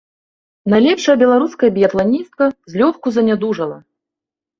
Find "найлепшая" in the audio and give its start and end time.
0.73-1.15